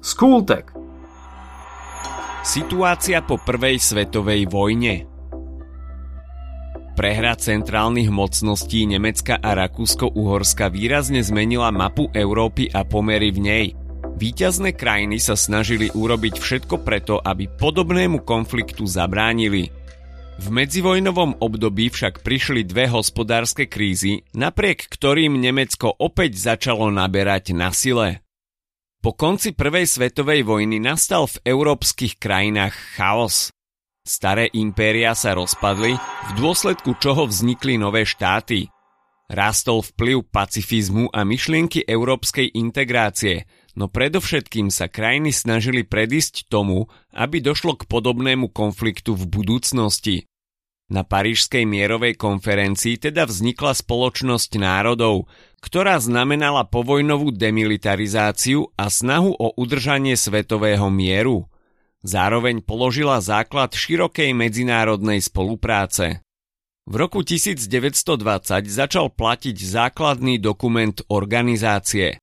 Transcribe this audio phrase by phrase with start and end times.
[0.00, 0.72] Skultek.
[2.40, 5.04] Situácia po prvej svetovej vojne
[6.96, 13.66] Prehra centrálnych mocností Nemecka a Rakúsko-Uhorska výrazne zmenila mapu Európy a pomery v nej.
[14.16, 19.68] Výťazné krajiny sa snažili urobiť všetko preto, aby podobnému konfliktu zabránili.
[20.40, 27.68] V medzivojnovom období však prišli dve hospodárske krízy, napriek ktorým Nemecko opäť začalo naberať na
[27.68, 28.24] sile.
[29.00, 33.48] Po konci prvej svetovej vojny nastal v európskych krajinách chaos.
[34.04, 38.68] Staré impéria sa rozpadli, v dôsledku čoho vznikli nové štáty.
[39.32, 46.84] Rastol vplyv pacifizmu a myšlienky európskej integrácie, no predovšetkým sa krajiny snažili predísť tomu,
[47.16, 50.28] aby došlo k podobnému konfliktu v budúcnosti.
[50.90, 55.30] Na Parížskej mierovej konferencii teda vznikla spoločnosť národov,
[55.60, 61.48] ktorá znamenala povojnovú demilitarizáciu a snahu o udržanie svetového mieru.
[62.00, 66.24] Zároveň položila základ širokej medzinárodnej spolupráce.
[66.88, 68.16] V roku 1920
[68.66, 72.16] začal platiť základný dokument organizácie.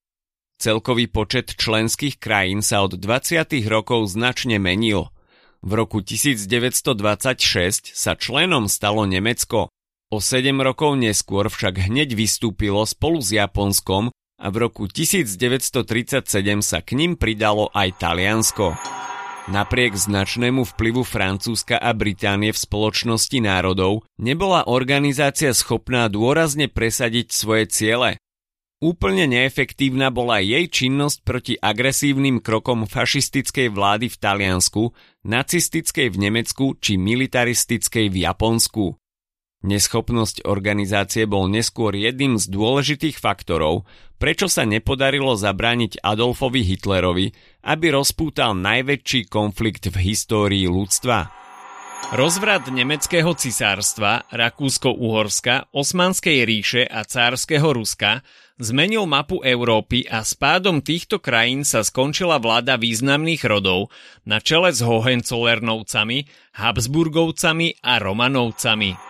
[0.58, 3.46] Celkový počet členských krajín sa od 20.
[3.70, 5.08] rokov značne menil–
[5.62, 9.74] v roku 1926 sa členom stalo Nemecko.
[10.08, 14.08] O 7 rokov neskôr však hneď vystúpilo spolu s Japonskom
[14.40, 16.24] a v roku 1937
[16.64, 18.72] sa k ním pridalo aj Taliansko.
[19.52, 27.68] Napriek značnému vplyvu Francúzska a Británie v spoločnosti národov nebola organizácia schopná dôrazne presadiť svoje
[27.68, 28.16] ciele.
[28.80, 34.96] Úplne neefektívna bola jej činnosť proti agresívnym krokom fašistickej vlády v Taliansku,
[35.28, 38.96] nacistickej v Nemecku či militaristickej v Japonsku.
[39.66, 43.90] Neschopnosť organizácie bol neskôr jedným z dôležitých faktorov,
[44.22, 47.34] prečo sa nepodarilo zabrániť Adolfovi Hitlerovi,
[47.66, 51.34] aby rozpútal najväčší konflikt v histórii ľudstva.
[52.14, 58.22] Rozvrat nemeckého cisárstva, Rakúsko-Uhorska, Osmanskej ríše a cárskeho Ruska
[58.62, 63.90] zmenil mapu Európy a s pádom týchto krajín sa skončila vláda významných rodov
[64.24, 69.07] na čele s Hohenzollernowcami, Habsburgovcami a Romanovcami.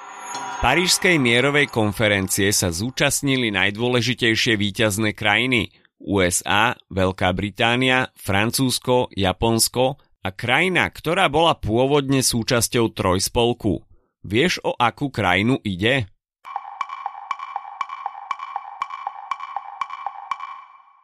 [0.58, 5.70] Parížskej mierovej konferencie sa zúčastnili najdôležitejšie víťazné krajiny
[6.02, 13.86] USA, Veľká Británia, Francúzsko, Japonsko a krajina, ktorá bola pôvodne súčasťou trojspolku.
[14.26, 16.10] Vieš, o akú krajinu ide?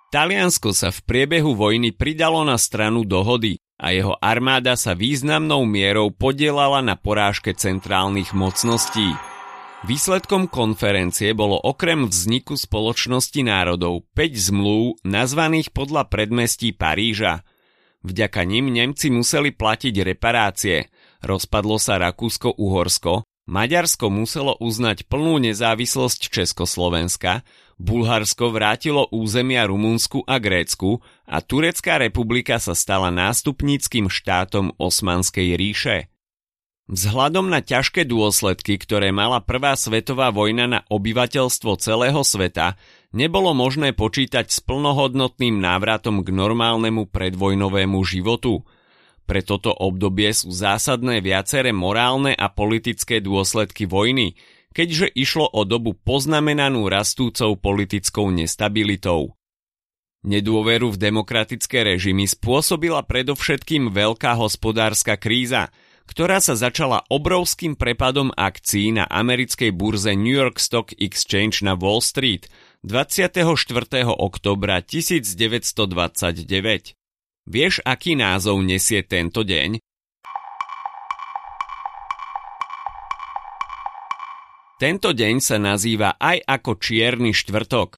[0.10, 6.10] Taliansko sa v priebehu vojny pridalo na stranu dohody a jeho armáda sa významnou mierou
[6.10, 9.33] podielala na porážke centrálnych mocností.
[9.84, 17.44] Výsledkom konferencie bolo okrem vzniku spoločnosti národov 5 zmluv nazvaných podľa predmestí Paríža.
[18.08, 20.88] Vďaka nim Nemci museli platiť reparácie,
[21.20, 27.44] rozpadlo sa Rakúsko-Uhorsko, Maďarsko muselo uznať plnú nezávislosť Československa,
[27.76, 36.13] Bulharsko vrátilo územia Rumunsku a Grécku a Turecká republika sa stala nástupníckým štátom Osmanskej ríše.
[36.92, 42.76] Vzhľadom na ťažké dôsledky, ktoré mala Prvá svetová vojna na obyvateľstvo celého sveta,
[43.16, 48.60] nebolo možné počítať s plnohodnotným návratom k normálnemu predvojnovému životu–
[49.24, 54.36] pre toto obdobie sú zásadné viaceré morálne a politické dôsledky vojny,
[54.76, 59.40] keďže išlo o dobu poznamenanú rastúcou politickou nestabilitou.
[60.24, 65.72] Nedôveru v demokratické režimy spôsobila predovšetkým veľká hospodárska kríza,
[66.14, 72.06] ktorá sa začala obrovským prepadom akcií na americkej burze New York Stock Exchange na Wall
[72.06, 72.46] Street
[72.86, 73.42] 24.
[74.06, 76.94] oktobra 1929.
[77.50, 79.82] Vieš, aký názov nesie tento deň?
[84.78, 87.98] Tento deň sa nazýva aj ako Čierny štvrtok.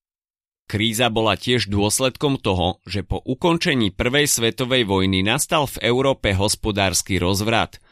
[0.72, 7.20] Kríza bola tiež dôsledkom toho, že po ukončení Prvej svetovej vojny nastal v Európe hospodársky
[7.20, 7.84] rozvrat.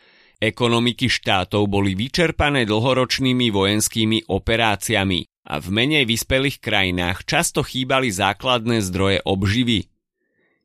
[0.44, 8.84] Ekonomiky štátov boli vyčerpané dlhoročnými vojenskými operáciami a v menej vyspelých krajinách často chýbali základné
[8.84, 9.88] zdroje obživy,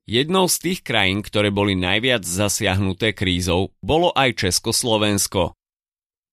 [0.08, 5.52] Jednou z tých krajín, ktoré boli najviac zasiahnuté krízou, bolo aj Československo.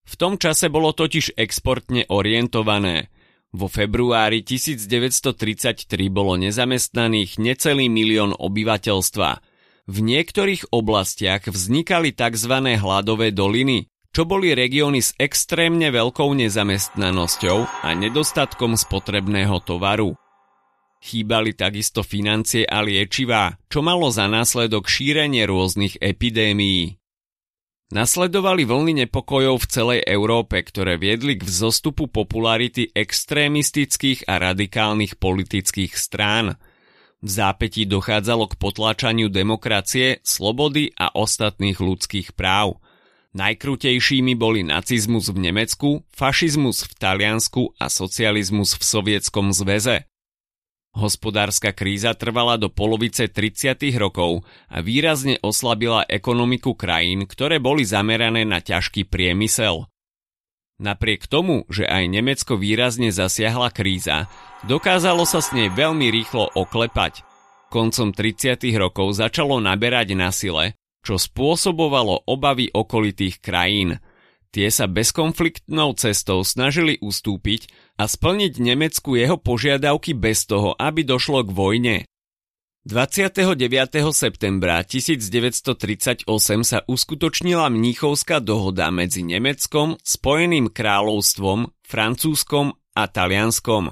[0.07, 3.12] V tom čase bolo totiž exportne orientované.
[3.51, 9.44] Vo februári 1933 bolo nezamestnaných necelý milión obyvateľstva.
[9.85, 12.53] V niektorých oblastiach vznikali tzv.
[12.81, 20.17] hladové doliny, čo boli regióny s extrémne veľkou nezamestnanosťou a nedostatkom spotrebného tovaru.
[21.05, 26.97] Chýbali takisto financie a liečivá, čo malo za následok šírenie rôznych epidémií.
[27.93, 35.93] Nasledovali vlny nepokojov v celej Európe, ktoré viedli k vzostupu popularity extrémistických a radikálnych politických
[35.93, 36.57] strán.
[37.25, 42.77] V zápätí dochádzalo k potlačaniu demokracie, slobody a ostatných ľudských práv.
[43.33, 50.06] Najkrutejšími boli nacizmus v Nemecku, fašizmus v Taliansku a socializmus v Sovietskom zväze.
[50.94, 53.74] Hospodárska kríza trvala do polovice 30.
[53.98, 59.89] rokov a výrazne oslabila ekonomiku krajín, ktoré boli zamerané na ťažký priemysel.
[60.75, 64.27] Napriek tomu, že aj Nemecko výrazne zasiahla kríza,
[64.68, 67.24] dokázalo sa s nej veľmi rýchlo oklepať.
[67.72, 68.60] Koncom 30.
[68.75, 73.95] rokov začalo naberať na sile, čo spôsobovalo obavy okolitých krajín–
[74.56, 77.68] Tie sa bezkonfliktnou cestou snažili ustúpiť
[78.00, 81.95] a splniť Nemecku jeho požiadavky bez toho, aby došlo k vojne.
[82.85, 83.49] 29.
[84.13, 86.29] septembra 1938
[86.61, 93.89] sa uskutočnila Mníchovská dohoda medzi Nemeckom, Spojeným kráľovstvom, Francúzskom a Talianskom.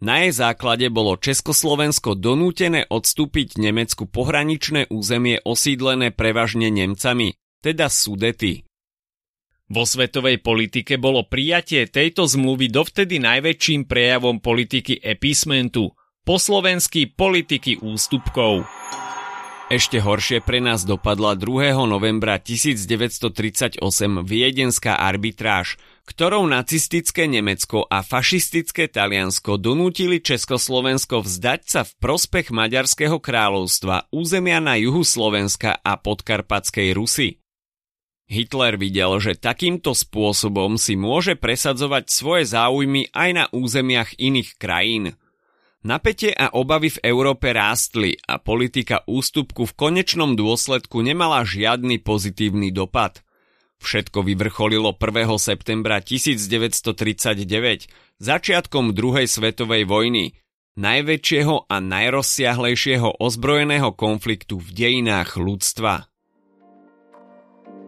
[0.00, 8.64] Na jej základe bolo Československo donútené odstúpiť Nemecku pohraničné územie osídlené prevažne Nemcami, teda Sudety.
[9.68, 15.92] Vo svetovej politike bolo prijatie tejto zmluvy dovtedy najväčším prejavom politiky epismentu,
[16.24, 18.64] po slovensky politiky ústupkov.
[19.68, 21.76] Ešte horšie pre nás dopadla 2.
[21.84, 23.80] novembra 1938
[24.24, 33.20] viedenská arbitráž, ktorou nacistické Nemecko a fašistické Taliansko donútili Československo vzdať sa v prospech Maďarského
[33.20, 37.40] kráľovstva územia na juhu Slovenska a podkarpatskej Rusy.
[38.24, 45.20] Hitler videl, že takýmto spôsobom si môže presadzovať svoje záujmy aj na územiach iných krajín.
[45.84, 52.72] Napätie a obavy v Európe rástli a politika ústupku v konečnom dôsledku nemala žiadny pozitívny
[52.72, 53.20] dopad.
[53.84, 55.28] Všetko vyvrcholilo 1.
[55.36, 60.32] septembra 1939, začiatkom druhej svetovej vojny,
[60.80, 66.08] najväčšieho a najrozsiahlejšieho ozbrojeného konfliktu v dejinách ľudstva.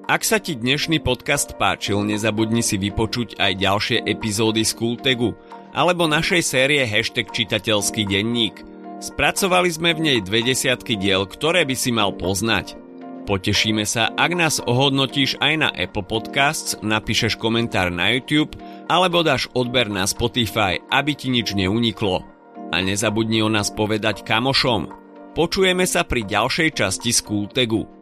[0.05, 5.33] Ak sa ti dnešný podcast páčil, nezabudni si vypočuť aj ďalšie epizódy z Kultegu
[5.77, 8.65] alebo našej série Hashtag čitateľský denník.
[8.97, 12.81] Spracovali sme v nej dve desiatky diel, ktoré by si mal poznať.
[13.29, 18.57] Potešíme sa, ak nás ohodnotíš aj na Apple Podcasts, napíšeš komentár na YouTube
[18.89, 22.25] alebo dáš odber na Spotify, aby ti nič neuniklo.
[22.73, 24.89] A nezabudni o nás povedať kamošom.
[25.37, 27.96] Počujeme sa pri ďalšej časti z Kultegu.